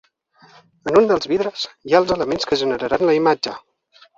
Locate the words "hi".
1.73-1.93